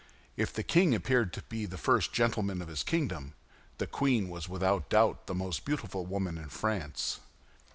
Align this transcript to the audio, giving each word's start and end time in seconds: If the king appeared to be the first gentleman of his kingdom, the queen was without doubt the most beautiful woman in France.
If 0.35 0.51
the 0.51 0.63
king 0.63 0.95
appeared 0.95 1.31
to 1.33 1.43
be 1.43 1.67
the 1.67 1.77
first 1.77 2.11
gentleman 2.11 2.59
of 2.63 2.69
his 2.69 2.81
kingdom, 2.81 3.35
the 3.77 3.85
queen 3.85 4.29
was 4.29 4.49
without 4.49 4.89
doubt 4.89 5.27
the 5.27 5.35
most 5.35 5.63
beautiful 5.63 6.07
woman 6.07 6.39
in 6.39 6.49
France. 6.49 7.19